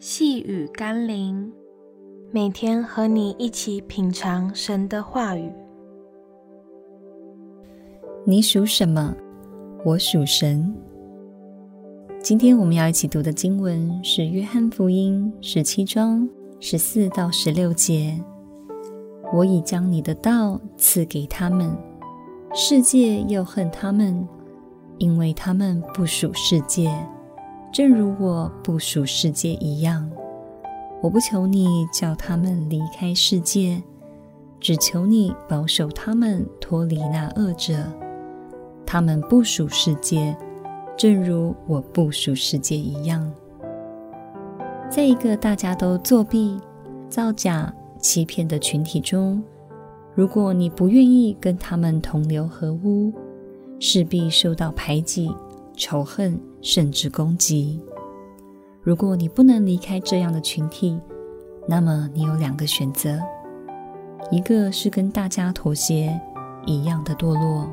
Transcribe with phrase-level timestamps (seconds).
[0.00, 1.52] 细雨甘霖，
[2.30, 5.52] 每天和你一起品尝神的话语。
[8.24, 9.12] 你属什么？
[9.84, 10.72] 我属神。
[12.22, 16.28] 今天我们要一起读的经文是《约翰福音》十七章
[16.60, 18.16] 十四到十六节。
[19.32, 21.76] 我已将你的道赐给他们，
[22.54, 24.24] 世界又恨他们，
[24.98, 26.88] 因为他们不属世界。
[27.70, 30.10] 正如我部署世界一样，
[31.02, 33.82] 我不求你叫他们离开世界，
[34.58, 37.84] 只求你保守他们脱离那恶者。
[38.86, 40.34] 他们不属世界，
[40.96, 43.30] 正如我不属世界一样。
[44.90, 46.58] 在一个大家都作弊、
[47.10, 49.42] 造假、欺骗的群体中，
[50.14, 53.12] 如果你不愿意跟他们同流合污，
[53.78, 55.30] 势必受到排挤。
[55.78, 57.80] 仇恨甚至攻击。
[58.82, 60.98] 如果你不能离开这样的群体，
[61.68, 63.20] 那么你有两个选择：
[64.30, 66.20] 一个是跟大家妥协，
[66.66, 67.68] 一样的堕落；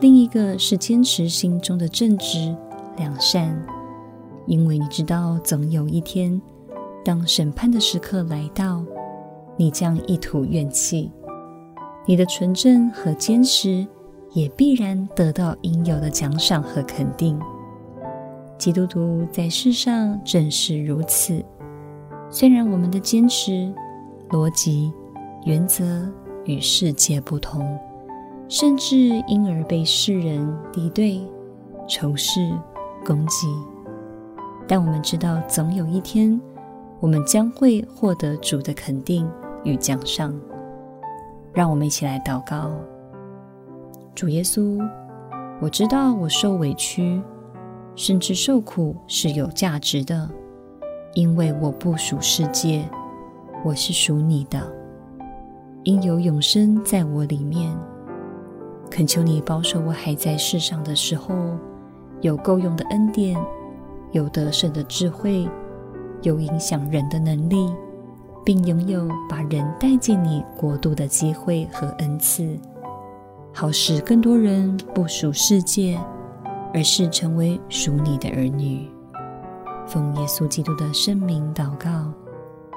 [0.00, 2.56] 另一个是坚持心中的正直、
[2.96, 3.60] 良善。
[4.46, 6.40] 因为你知道，总有一天，
[7.04, 8.84] 当审判的时刻来到，
[9.56, 11.10] 你将一吐怨气，
[12.06, 13.86] 你的纯正和坚持。
[14.32, 17.38] 也必然得到应有的奖赏和肯定。
[18.58, 21.44] 基督徒在世上正是如此。
[22.28, 23.72] 虽然我们的坚持、
[24.28, 24.92] 逻辑、
[25.44, 26.06] 原则
[26.44, 27.66] 与世界不同，
[28.48, 31.20] 甚至因而被世人敌对、
[31.88, 32.52] 仇视、
[33.04, 33.48] 攻击，
[34.68, 36.40] 但我们知道，总有一天，
[37.00, 39.28] 我们将会获得主的肯定
[39.64, 40.38] 与奖赏。
[41.52, 42.70] 让我们一起来祷告。
[44.20, 44.78] 主耶稣，
[45.62, 47.22] 我知道我受委屈，
[47.96, 50.28] 甚至受苦是有价值的，
[51.14, 52.86] 因为我不属世界，
[53.64, 54.60] 我是属你的，
[55.84, 57.74] 因有永生在我里面。
[58.90, 61.34] 恳求你保守我还在世上的时候，
[62.20, 63.42] 有够用的恩典，
[64.12, 65.48] 有得胜的智慧，
[66.20, 67.72] 有影响人的能力，
[68.44, 72.54] 并拥有把人带进你国度的机会和恩赐。
[73.52, 75.98] 好使更多人不属世界，
[76.72, 78.88] 而是成为属你的儿女。
[79.86, 81.88] 奉耶稣基督的圣名祷告，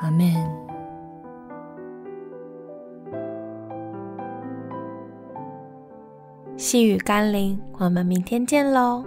[0.00, 0.34] 阿门。
[6.56, 9.04] 细雨甘霖，我们明天见喽。